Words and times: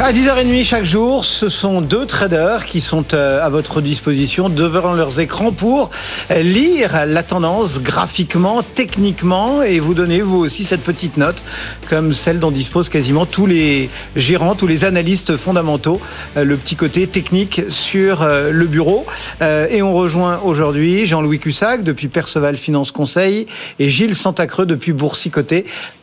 À 0.00 0.12
10h30 0.12 0.64
chaque 0.64 0.84
jour, 0.84 1.24
ce 1.24 1.48
sont 1.48 1.80
deux 1.80 2.04
traders 2.04 2.66
qui 2.66 2.80
sont 2.80 3.04
euh, 3.14 3.40
à 3.40 3.48
votre 3.48 3.80
disposition 3.80 4.48
devant 4.48 4.92
leurs 4.92 5.20
écrans 5.20 5.52
pour 5.52 5.90
lire 6.36 7.06
la 7.06 7.22
tendance 7.22 7.80
graphiquement, 7.80 8.64
techniquement 8.74 9.62
et 9.62 9.78
vous 9.78 9.94
donner 9.94 10.20
vous 10.20 10.38
aussi 10.38 10.64
cette 10.64 10.82
petite 10.82 11.16
note 11.16 11.40
comme 11.88 12.12
celle 12.12 12.40
dont 12.40 12.50
disposent 12.50 12.88
quasiment 12.88 13.24
tous 13.24 13.46
les 13.46 13.88
gérants, 14.16 14.56
tous 14.56 14.66
les 14.66 14.84
analystes 14.84 15.36
fondamentaux, 15.36 16.00
euh, 16.36 16.42
le 16.42 16.56
petit 16.56 16.74
côté 16.74 17.06
technique 17.06 17.62
sur 17.68 18.22
euh, 18.22 18.50
le 18.50 18.66
bureau. 18.66 19.06
Et 19.40 19.80
on 19.80 19.94
rejoint 19.94 20.40
aujourd'hui 20.42 21.06
Jean-Louis 21.06 21.38
Cussac 21.38 21.84
depuis 21.84 22.08
Perceval 22.08 22.56
Finance 22.56 22.90
Conseil 22.90 23.46
et 23.78 23.90
Gilles 23.90 24.16
Santacreux 24.16 24.66
depuis 24.66 24.92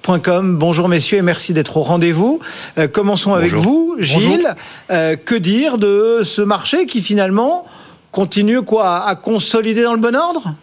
Bonjour 0.07 0.87
messieurs 0.87 1.19
et 1.19 1.21
merci 1.21 1.53
d'être 1.53 1.77
au 1.77 1.81
rendez-vous. 1.81 2.39
Commençons 2.91 3.33
avec 3.33 3.51
vous. 3.53 3.95
Gilles. 3.99 4.55
Euh, 4.89 5.15
que 5.15 5.35
dire 5.35 5.77
de 5.77 6.21
ce 6.23 6.41
marché 6.41 6.85
qui 6.85 7.01
finalement 7.01 7.65
continue 8.11 8.61
quoi 8.61 9.05
à 9.05 9.15
consolider 9.15 9.83
dans 9.83 9.93
le 9.93 9.99
bon 9.99 10.15
ordre? 10.15 10.53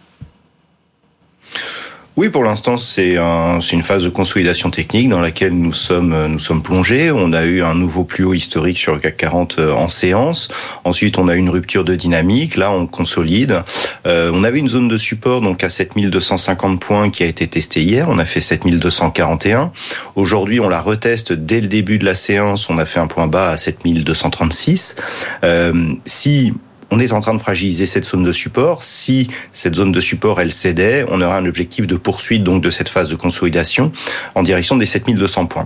Oui, 2.19 2.27
pour 2.27 2.43
l'instant, 2.43 2.75
c'est 2.75 3.13
une 3.13 3.81
phase 3.81 4.03
de 4.03 4.09
consolidation 4.09 4.69
technique 4.69 5.07
dans 5.07 5.21
laquelle 5.21 5.53
nous 5.53 5.71
sommes, 5.71 6.27
nous 6.27 6.37
sommes 6.37 6.61
plongés. 6.61 7.11
On 7.11 7.31
a 7.31 7.45
eu 7.45 7.63
un 7.63 7.75
nouveau 7.75 8.03
plus 8.03 8.25
haut 8.25 8.33
historique 8.33 8.77
sur 8.77 8.93
le 8.93 8.99
CAC 8.99 9.15
40 9.15 9.55
euh, 9.57 9.71
en 9.71 9.87
séance. 9.87 10.49
Ensuite, 10.83 11.17
on 11.17 11.29
a 11.29 11.35
eu 11.35 11.37
une 11.37 11.49
rupture 11.49 11.85
de 11.85 11.95
dynamique. 11.95 12.57
Là, 12.57 12.73
on 12.73 12.87
consolide. 12.87 13.63
Euh, 14.05 14.31
on 14.33 14.43
avait 14.43 14.59
une 14.59 14.67
zone 14.67 14.89
de 14.89 14.97
support 14.97 15.39
donc 15.39 15.63
à 15.63 15.69
7250 15.69 16.81
points 16.81 17.09
qui 17.09 17.23
a 17.23 17.25
été 17.25 17.47
testée 17.47 17.83
hier. 17.83 18.09
On 18.09 18.19
a 18.19 18.25
fait 18.25 18.41
7241. 18.41 19.71
Aujourd'hui, 20.17 20.59
on 20.59 20.67
la 20.67 20.81
reteste 20.81 21.31
dès 21.31 21.61
le 21.61 21.67
début 21.67 21.99
de 21.99 22.05
la 22.05 22.15
séance. 22.15 22.69
On 22.69 22.79
a 22.79 22.85
fait 22.85 22.99
un 22.99 23.07
point 23.07 23.27
bas 23.27 23.51
à 23.51 23.55
7236. 23.55 24.97
Euh, 25.45 25.93
si 26.03 26.51
on 26.91 26.99
est 26.99 27.11
en 27.11 27.21
train 27.21 27.33
de 27.33 27.39
fragiliser 27.39 27.85
cette 27.85 28.05
zone 28.05 28.23
de 28.23 28.31
support. 28.31 28.83
Si 28.83 29.29
cette 29.53 29.75
zone 29.75 29.91
de 29.91 29.99
support, 29.99 30.41
elle 30.41 30.51
cédait, 30.51 31.05
on 31.09 31.21
aura 31.21 31.37
un 31.37 31.45
objectif 31.45 31.87
de 31.87 31.95
poursuite 31.95 32.43
donc 32.43 32.63
de 32.63 32.69
cette 32.69 32.89
phase 32.89 33.09
de 33.09 33.15
consolidation 33.15 33.91
en 34.35 34.43
direction 34.43 34.77
des 34.77 34.85
7200 34.85 35.45
points 35.45 35.65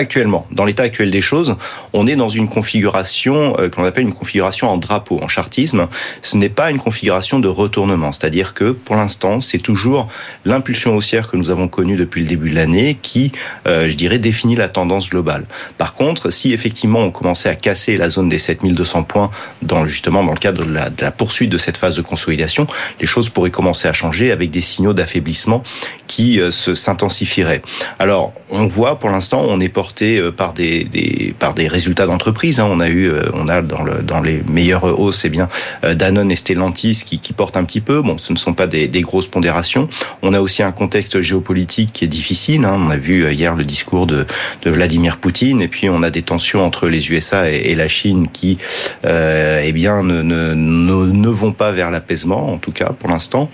actuellement, 0.00 0.46
dans 0.50 0.64
l'état 0.64 0.82
actuel 0.82 1.10
des 1.10 1.20
choses, 1.20 1.56
on 1.92 2.06
est 2.06 2.16
dans 2.16 2.28
une 2.28 2.48
configuration 2.48 3.56
euh, 3.58 3.68
qu'on 3.68 3.84
appelle 3.84 4.04
une 4.04 4.12
configuration 4.12 4.68
en 4.68 4.76
drapeau, 4.76 5.20
en 5.22 5.28
chartisme. 5.28 5.88
Ce 6.22 6.36
n'est 6.36 6.48
pas 6.48 6.70
une 6.70 6.78
configuration 6.78 7.38
de 7.38 7.48
retournement, 7.48 8.12
c'est-à-dire 8.12 8.54
que 8.54 8.72
pour 8.72 8.96
l'instant, 8.96 9.40
c'est 9.40 9.58
toujours 9.58 10.08
l'impulsion 10.44 10.96
haussière 10.96 11.28
que 11.28 11.36
nous 11.36 11.50
avons 11.50 11.68
connue 11.68 11.96
depuis 11.96 12.22
le 12.22 12.26
début 12.26 12.50
de 12.50 12.56
l'année 12.56 12.98
qui, 13.00 13.32
euh, 13.68 13.88
je 13.88 13.94
dirais, 13.94 14.18
définit 14.18 14.56
la 14.56 14.68
tendance 14.68 15.10
globale. 15.10 15.46
Par 15.78 15.94
contre, 15.94 16.30
si 16.30 16.52
effectivement 16.52 17.00
on 17.00 17.10
commençait 17.10 17.48
à 17.48 17.54
casser 17.54 17.96
la 17.96 18.08
zone 18.08 18.28
des 18.28 18.38
7200 18.38 19.04
points 19.04 19.30
dans 19.62 19.86
justement 19.86 20.24
dans 20.24 20.32
le 20.32 20.38
cadre 20.38 20.64
de 20.64 20.74
la, 20.74 21.10
poursuite 21.10 21.50
de 21.50 21.58
cette 21.58 21.76
phase 21.76 21.96
de 21.96 22.02
consolidation, 22.02 22.66
les 23.00 23.06
choses 23.06 23.28
pourraient 23.28 23.50
commencer 23.50 23.88
à 23.88 23.92
changer 23.92 24.32
avec 24.32 24.50
des 24.50 24.62
signaux 24.62 24.92
d'affaiblissement 24.92 25.62
qui 26.06 26.40
euh, 26.40 26.50
s'intensifieraient. 26.50 27.62
Alors, 27.98 28.32
on 28.50 28.66
voit 28.66 28.98
pour 28.98 29.10
l'instant, 29.10 29.44
on 29.46 29.60
est 29.60 29.68
porté 29.68 29.89
euh, 30.02 30.32
par 30.32 30.52
des, 30.52 31.34
par 31.38 31.54
des 31.54 31.68
résultats 31.68 32.06
d'entreprise. 32.06 32.60
Hein. 32.60 32.68
On 32.70 32.80
a 32.80 32.88
eu, 32.88 33.08
euh, 33.08 33.30
on 33.34 33.48
a 33.48 33.62
dans, 33.62 33.82
le, 33.82 34.02
dans 34.02 34.20
les 34.20 34.42
meilleures 34.48 34.98
hausses, 34.98 35.20
c'est 35.20 35.28
bien 35.28 35.48
euh, 35.84 35.94
Danone 35.94 36.30
et 36.30 36.36
Stellantis 36.36 37.02
qui, 37.06 37.18
qui 37.18 37.32
portent 37.32 37.56
un 37.56 37.64
petit 37.64 37.80
peu. 37.80 38.00
Bon, 38.02 38.18
ce 38.18 38.32
ne 38.32 38.38
sont 38.38 38.54
pas 38.54 38.66
des, 38.66 38.88
grosses 39.00 39.26
pondérations. 39.26 39.88
On 40.22 40.34
a 40.34 40.40
aussi 40.40 40.62
un 40.62 40.72
contexte 40.72 41.20
géopolitique 41.20 41.92
qui 41.92 42.04
est 42.04 42.08
difficile. 42.08 42.64
Hein. 42.64 42.78
On 42.78 42.90
a 42.90 42.96
vu 42.96 43.30
hier 43.32 43.54
le 43.54 43.64
discours 43.64 44.06
de, 44.06 44.26
Vladimir 44.64 45.16
Poutine, 45.16 45.60
et 45.60 45.68
puis 45.68 45.88
on 45.88 46.02
a 46.02 46.10
des 46.10 46.22
tensions 46.22 46.64
entre 46.64 46.88
les 46.88 47.10
USA 47.10 47.50
et, 47.50 47.74
la 47.74 47.88
Chine 47.88 48.28
qui, 48.32 48.58
euh, 49.04 49.62
eh 49.64 49.72
bien, 49.72 50.02
ne, 50.02 50.22
ne, 50.22 50.54
ne, 50.54 51.28
vont 51.28 51.52
pas 51.52 51.72
vers 51.72 51.90
l'apaisement, 51.90 52.52
en 52.52 52.58
tout 52.58 52.72
cas 52.72 52.92
pour 52.98 53.08
l'instant. 53.08 53.50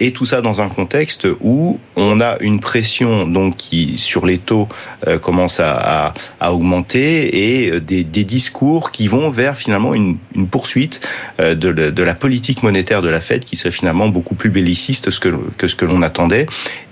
Et 0.00 0.12
tout 0.12 0.24
ça 0.24 0.40
dans 0.40 0.60
un 0.60 0.68
contexte 0.68 1.26
où 1.40 1.78
on 1.96 2.20
a 2.20 2.36
une 2.40 2.60
pression 2.60 3.26
donc 3.26 3.56
qui 3.56 3.98
sur 3.98 4.26
les 4.26 4.38
taux 4.38 4.68
euh, 5.06 5.18
à, 5.60 6.14
augmenter 6.50 7.64
et 7.64 7.70
euh, 7.70 7.80
des, 7.80 8.04
discours 8.04 8.90
qui 8.90 9.08
vont 9.08 9.30
vers 9.30 9.56
finalement 9.56 9.94
une, 9.94 10.18
poursuite 10.50 11.06
euh, 11.40 11.54
de, 11.54 12.02
la 12.02 12.14
politique 12.14 12.62
monétaire 12.62 13.02
de 13.02 13.08
la 13.08 13.20
Fed 13.20 13.44
qui 13.44 13.56
serait 13.56 13.72
finalement 13.72 14.08
beaucoup 14.08 14.34
plus 14.34 14.50
belliciste 14.50 15.10
que, 15.18 15.68
ce 15.68 15.74
que 15.74 15.84
l'on 15.84 16.02
attendait. 16.02 16.46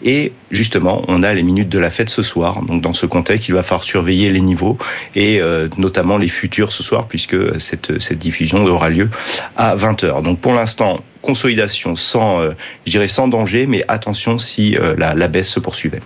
Et 0.05 0.33
justement, 0.51 1.03
on 1.09 1.23
a 1.23 1.33
les 1.33 1.43
minutes 1.43 1.69
de 1.69 1.79
la 1.79 1.91
Fed 1.91 2.09
ce 2.09 2.23
soir. 2.23 2.63
Donc 2.63 2.83
dans 2.83 2.95
ce 2.95 3.07
contexte, 3.07 3.49
il 3.49 3.55
va 3.55 3.63
falloir 3.63 3.85
surveiller 3.85 4.31
les 4.31 4.41
niveaux 4.41 4.79
et 5.15 5.41
euh, 5.41 5.69
notamment 5.79 6.19
les 6.19 6.29
futurs 6.29 6.73
ce 6.73 6.83
soir 6.83 7.07
puisque 7.09 7.37
cette, 7.61 7.93
diffusion 8.13 8.65
aura 8.67 8.91
lieu 8.91 9.09
à 9.57 9.75
20h. 9.77 10.23
Donc 10.23 10.41
pour 10.41 10.55
l'instant, 10.55 11.01
consolidation 11.23 11.97
sans, 11.97 12.43
je 12.43 12.91
dirais 12.91 13.09
sans 13.09 13.29
danger, 13.29 13.67
mais 13.67 13.85
attention 13.89 14.39
si 14.39 14.77
la 14.99 15.29
baisse 15.29 15.49
se 15.49 15.61
poursuivait. 15.61 16.01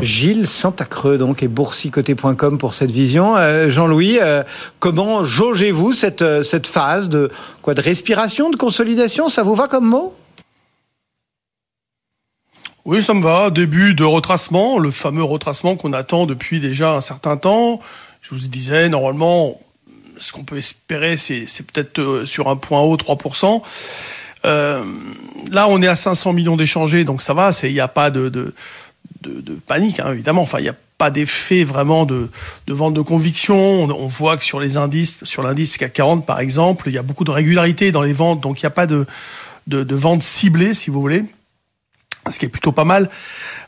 Gilles 0.00 0.46
Santacreux 0.46 1.18
donc 1.18 1.42
et 1.42 1.48
boursicoté.com 1.48 2.58
pour 2.58 2.74
cette 2.74 2.90
vision. 2.90 3.36
Euh, 3.36 3.70
Jean-Louis, 3.70 4.18
euh, 4.20 4.42
comment 4.78 5.24
jaugez-vous 5.24 5.92
cette, 5.92 6.22
euh, 6.22 6.42
cette 6.42 6.66
phase 6.66 7.08
de 7.08 7.30
quoi 7.62 7.74
de 7.74 7.80
respiration, 7.80 8.50
de 8.50 8.56
consolidation? 8.56 9.28
Ça 9.28 9.42
vous 9.42 9.54
va 9.54 9.68
comme 9.68 9.86
mot? 9.86 10.14
Oui, 12.84 13.02
ça 13.02 13.14
me 13.14 13.22
va. 13.22 13.50
Début 13.50 13.94
de 13.94 14.04
retracement, 14.04 14.78
le 14.78 14.90
fameux 14.90 15.24
retracement 15.24 15.76
qu'on 15.76 15.92
attend 15.92 16.26
depuis 16.26 16.60
déjà 16.60 16.94
un 16.94 17.00
certain 17.00 17.36
temps. 17.36 17.80
Je 18.20 18.34
vous 18.34 18.48
disais, 18.48 18.88
normalement, 18.88 19.60
ce 20.18 20.32
qu'on 20.32 20.44
peut 20.44 20.58
espérer, 20.58 21.16
c'est 21.16 21.46
peut-être 21.62 22.22
sur 22.26 22.48
un 22.48 22.56
point 22.56 22.80
haut, 22.80 22.96
3%. 22.96 23.62
là, 24.44 25.66
on 25.68 25.82
est 25.82 25.88
à 25.88 25.96
500 25.96 26.32
millions 26.32 26.56
d'échangés, 26.56 27.02
donc 27.02 27.22
ça 27.22 27.34
va. 27.34 27.50
Il 27.64 27.72
n'y 27.72 27.80
a 27.80 27.88
pas 27.88 28.10
de 28.10 28.54
de, 29.26 29.54
panique, 29.54 30.00
hein, 30.00 30.12
évidemment. 30.12 30.42
Enfin, 30.42 30.58
il 30.58 30.62
n'y 30.62 30.68
a 30.68 30.74
pas 30.98 31.10
d'effet 31.10 31.64
vraiment 31.64 32.06
de, 32.06 32.30
vente 32.68 32.94
de 32.94 33.00
conviction. 33.00 33.84
On, 33.84 34.06
voit 34.06 34.36
que 34.36 34.44
sur 34.44 34.60
les 34.60 34.76
indices, 34.76 35.18
sur 35.22 35.42
l'indice 35.42 35.76
CAC 35.76 35.92
40 35.92 36.26
par 36.26 36.40
exemple, 36.40 36.88
il 36.88 36.94
y 36.94 36.98
a 36.98 37.02
beaucoup 37.02 37.24
de 37.24 37.30
régularité 37.30 37.92
dans 37.92 38.02
les 38.02 38.12
ventes, 38.12 38.40
donc 38.40 38.62
il 38.62 38.64
n'y 38.64 38.68
a 38.68 38.70
pas 38.70 38.86
de, 38.86 39.06
de, 39.66 39.94
vente 39.94 40.22
ciblée, 40.22 40.74
si 40.74 40.90
vous 40.90 41.00
voulez 41.00 41.24
ce 42.28 42.40
qui 42.40 42.46
est 42.46 42.48
plutôt 42.48 42.72
pas 42.72 42.84
mal. 42.84 43.08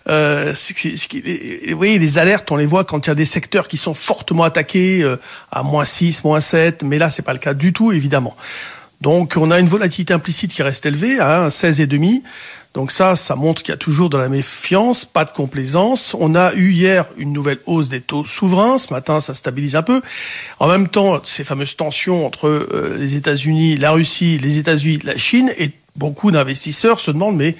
Euh, 0.08 0.52
vous 0.52 1.76
voyez, 1.76 1.98
les 2.00 2.18
alertes, 2.18 2.50
on 2.50 2.56
les 2.56 2.66
voit 2.66 2.82
quand 2.82 3.06
il 3.06 3.10
y 3.10 3.12
a 3.12 3.14
des 3.14 3.24
secteurs 3.24 3.68
qui 3.68 3.76
sont 3.76 3.94
fortement 3.94 4.42
attaqués 4.42 5.00
euh, 5.00 5.16
à 5.52 5.62
moins 5.62 5.84
6, 5.84 6.24
moins 6.24 6.40
7, 6.40 6.82
mais 6.82 6.98
là, 6.98 7.08
c'est 7.08 7.22
pas 7.22 7.34
le 7.34 7.38
cas 7.38 7.54
du 7.54 7.72
tout, 7.72 7.92
évidemment. 7.92 8.36
Donc, 9.00 9.34
on 9.36 9.50
a 9.50 9.60
une 9.60 9.68
volatilité 9.68 10.12
implicite 10.12 10.52
qui 10.52 10.62
reste 10.62 10.84
élevée 10.84 11.20
à 11.20 11.48
16,5. 11.48 12.22
Donc 12.74 12.92
ça, 12.92 13.16
ça 13.16 13.34
montre 13.34 13.62
qu'il 13.62 13.72
y 13.72 13.74
a 13.74 13.78
toujours 13.78 14.10
de 14.10 14.18
la 14.18 14.28
méfiance, 14.28 15.04
pas 15.04 15.24
de 15.24 15.30
complaisance. 15.30 16.14
On 16.18 16.34
a 16.34 16.52
eu 16.54 16.70
hier 16.70 17.06
une 17.16 17.32
nouvelle 17.32 17.58
hausse 17.66 17.88
des 17.88 18.00
taux 18.00 18.24
souverains. 18.24 18.78
Ce 18.78 18.92
matin, 18.92 19.20
ça 19.20 19.34
stabilise 19.34 19.74
un 19.74 19.82
peu. 19.82 20.02
En 20.58 20.68
même 20.68 20.88
temps, 20.88 21.20
ces 21.24 21.44
fameuses 21.44 21.76
tensions 21.76 22.26
entre 22.26 22.46
euh, 22.46 22.96
les 22.98 23.14
États-Unis, 23.14 23.76
la 23.76 23.92
Russie, 23.92 24.38
les 24.38 24.58
États-Unis, 24.58 25.00
la 25.02 25.16
Chine, 25.16 25.52
et 25.58 25.72
beaucoup 25.96 26.30
d'investisseurs 26.30 27.00
se 27.00 27.10
demandent 27.10 27.36
mais 27.36 27.56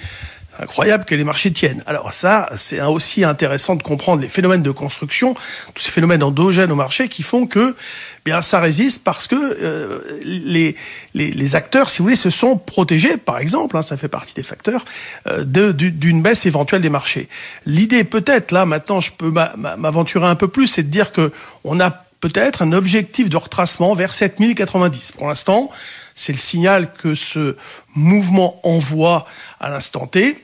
incroyable 0.59 1.05
que 1.05 1.15
les 1.15 1.23
marchés 1.23 1.51
tiennent. 1.51 1.83
Alors 1.85 2.13
ça, 2.13 2.49
c'est 2.55 2.81
aussi 2.81 3.23
intéressant 3.23 3.75
de 3.75 3.83
comprendre 3.83 4.21
les 4.21 4.27
phénomènes 4.27 4.63
de 4.63 4.71
construction, 4.71 5.33
tous 5.73 5.83
ces 5.83 5.91
phénomènes 5.91 6.23
endogènes 6.23 6.71
au 6.71 6.75
marché 6.75 7.07
qui 7.07 7.23
font 7.23 7.47
que 7.47 7.75
eh 7.75 8.21
bien 8.25 8.41
ça 8.41 8.59
résiste 8.59 9.03
parce 9.03 9.27
que 9.27 9.35
euh, 9.35 9.99
les, 10.23 10.75
les, 11.13 11.31
les, 11.31 11.55
acteurs, 11.55 11.89
si 11.89 11.99
vous 11.99 12.05
voulez, 12.05 12.15
se 12.15 12.29
sont 12.29 12.57
protégés, 12.57 13.17
par 13.17 13.39
exemple, 13.39 13.77
hein, 13.77 13.81
ça 13.81 13.97
fait 13.97 14.07
partie 14.07 14.33
des 14.33 14.43
facteurs, 14.43 14.83
euh, 15.27 15.43
d'une 15.43 16.21
baisse 16.21 16.45
éventuelle 16.45 16.81
des 16.81 16.89
marchés. 16.89 17.29
L'idée 17.65 18.03
peut-être, 18.03 18.51
là 18.51 18.65
maintenant 18.65 19.01
je 19.01 19.11
peux 19.11 19.31
m'aventurer 19.31 20.27
un 20.27 20.35
peu 20.35 20.47
plus, 20.47 20.67
c'est 20.67 20.83
de 20.83 20.89
dire 20.89 21.11
que 21.11 21.31
on 21.63 21.79
a 21.79 22.03
peut-être 22.19 22.61
un 22.61 22.73
objectif 22.73 23.29
de 23.29 23.37
retracement 23.37 23.95
vers 23.95 24.13
7090. 24.13 25.13
Pour 25.13 25.27
l'instant, 25.27 25.69
c'est 26.15 26.33
le 26.33 26.37
signal 26.37 26.91
que 26.93 27.15
ce 27.15 27.55
mouvement 27.95 28.59
envoie 28.63 29.25
à 29.59 29.69
l'instant 29.69 30.05
T. 30.05 30.37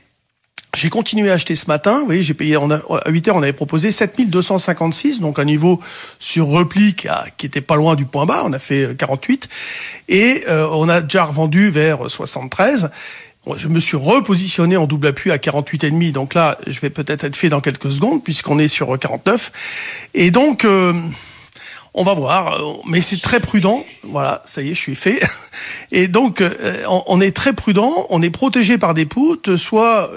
J'ai 0.76 0.90
continué 0.90 1.30
à 1.30 1.32
acheter 1.32 1.56
ce 1.56 1.68
matin. 1.68 2.00
Vous 2.00 2.04
voyez, 2.04 2.22
j'ai 2.22 2.34
payé 2.34 2.54
à 2.54 3.10
8 3.10 3.28
heures, 3.28 3.36
on 3.36 3.42
avait 3.42 3.54
proposé 3.54 3.90
7256, 3.90 5.20
donc 5.20 5.38
un 5.38 5.46
niveau 5.46 5.80
sur 6.18 6.48
repli 6.48 6.94
qui, 6.94 7.08
était 7.46 7.62
pas 7.62 7.76
loin 7.76 7.94
du 7.94 8.04
point 8.04 8.26
bas. 8.26 8.42
On 8.44 8.52
a 8.52 8.58
fait 8.58 8.94
48 8.94 9.48
et 10.10 10.44
euh, 10.48 10.68
on 10.70 10.90
a 10.90 11.00
déjà 11.00 11.24
revendu 11.24 11.70
vers 11.70 12.10
73. 12.10 12.90
Je 13.56 13.68
me 13.68 13.80
suis 13.80 13.96
repositionné 13.96 14.76
en 14.76 14.86
double 14.86 15.06
appui 15.06 15.30
à 15.30 15.38
48,5. 15.38 16.12
Donc 16.12 16.34
là, 16.34 16.58
je 16.66 16.78
vais 16.80 16.90
peut-être 16.90 17.24
être 17.24 17.36
fait 17.36 17.48
dans 17.48 17.62
quelques 17.62 17.90
secondes 17.90 18.22
puisqu'on 18.22 18.58
est 18.58 18.68
sur 18.68 18.98
49. 18.98 19.52
Et 20.12 20.30
donc, 20.30 20.66
euh, 20.66 20.92
On 21.94 22.02
va 22.02 22.12
voir, 22.12 22.60
mais 22.86 23.00
c'est 23.00 23.22
très 23.22 23.40
prudent. 23.40 23.82
Voilà, 24.02 24.42
ça 24.44 24.60
y 24.60 24.68
est, 24.68 24.74
je 24.74 24.80
suis 24.80 24.94
fait. 24.94 25.22
Et 25.90 26.06
donc, 26.06 26.44
on 26.86 27.22
est 27.22 27.34
très 27.34 27.54
prudent, 27.54 27.90
on 28.10 28.20
est 28.20 28.28
protégé 28.28 28.76
par 28.76 28.92
des 28.92 29.06
poutres, 29.06 29.56
soit 29.56 30.10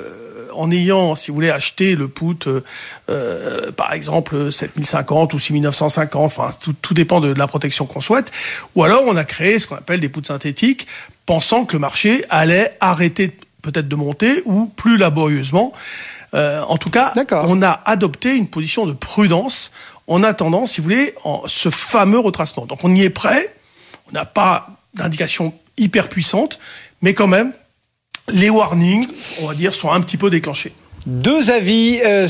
en 0.59 0.71
ayant, 0.71 1.15
si 1.15 1.31
vous 1.31 1.35
voulez, 1.35 1.50
acheté 1.50 1.95
le 1.95 2.09
put, 2.09 2.47
euh, 2.47 2.61
euh, 3.09 3.71
par 3.71 3.94
exemple, 3.94 4.51
7050 4.51 5.33
ou 5.33 5.39
6950, 5.39 6.25
enfin, 6.25 6.50
tout, 6.61 6.73
tout 6.73 6.94
dépend 6.94 7.21
de, 7.21 7.33
la 7.33 7.47
protection 7.47 7.85
qu'on 7.85 8.01
souhaite, 8.01 8.29
ou 8.75 8.83
alors 8.83 9.03
on 9.07 9.15
a 9.15 9.23
créé 9.23 9.57
ce 9.57 9.67
qu'on 9.67 9.77
appelle 9.77 10.01
des 10.01 10.09
poutres 10.09 10.27
synthétiques, 10.27 10.85
pensant 11.25 11.63
que 11.63 11.73
le 11.73 11.79
marché 11.79 12.25
allait 12.29 12.75
arrêter 12.81 13.38
peut-être 13.61 13.88
de 13.88 13.95
monter 13.95 14.41
ou 14.45 14.65
plus 14.65 14.97
laborieusement. 14.97 15.71
Euh, 16.33 16.61
en 16.63 16.77
tout 16.77 16.89
cas, 16.89 17.13
on 17.31 17.61
a 17.61 17.81
adopté 17.85 18.35
une 18.35 18.47
position 18.47 18.85
de 18.85 18.91
prudence 18.94 19.71
en 20.07 20.23
attendant, 20.23 20.65
si 20.65 20.81
vous 20.81 20.89
voulez, 20.89 21.15
en, 21.23 21.44
ce 21.47 21.69
fameux 21.69 22.19
retracement. 22.19 22.65
Donc 22.65 22.83
on 22.83 22.94
y 22.94 23.03
est 23.03 23.09
prêt, 23.09 23.56
on 24.09 24.13
n'a 24.13 24.25
pas 24.25 24.67
d'indication 24.94 25.53
hyper 25.77 26.09
puissante, 26.09 26.59
mais 27.01 27.13
quand 27.13 27.27
même, 27.27 27.53
les 28.34 28.50
warnings, 28.50 29.06
on 29.42 29.48
va 29.48 29.54
dire, 29.54 29.76
sont 29.76 29.92
un 29.92 30.02
petit 30.02 30.18
peu 30.18 30.30
déclenchés. 30.30 30.74
Deux 31.06 31.50
avis 31.50 32.02
euh, 32.06 32.28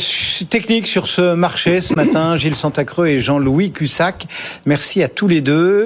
techniques 0.49 0.85
sur 0.85 1.07
ce 1.07 1.33
marché 1.33 1.81
ce 1.81 1.95
matin, 1.95 2.37
Gilles 2.37 2.55
Santacreux 2.55 3.07
et 3.07 3.19
Jean-Louis 3.19 3.71
Cussac. 3.71 4.27
Merci 4.65 5.01
à 5.01 5.07
tous 5.07 5.27
les 5.27 5.41
deux. 5.41 5.77